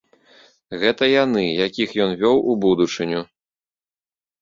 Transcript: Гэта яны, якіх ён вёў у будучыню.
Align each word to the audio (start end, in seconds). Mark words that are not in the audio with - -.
Гэта 0.83 1.09
яны, 1.23 1.43
якіх 1.67 1.89
ён 2.07 2.11
вёў 2.25 2.37
у 2.49 2.59
будучыню. 2.67 3.25